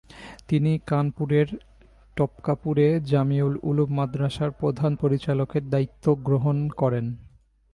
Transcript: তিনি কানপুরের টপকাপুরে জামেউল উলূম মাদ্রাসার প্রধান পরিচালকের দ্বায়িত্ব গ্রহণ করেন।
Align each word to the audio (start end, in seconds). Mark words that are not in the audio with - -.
তিনি 0.47 0.71
কানপুরের 0.87 1.47
টপকাপুরে 2.17 2.87
জামেউল 3.01 3.53
উলূম 3.63 3.89
মাদ্রাসার 3.93 4.51
প্রধান 4.51 4.91
পরিচালকের 4.95 5.63
দ্বায়িত্ব 5.69 6.05
গ্রহণ 6.23 6.57
করেন। 6.71 7.05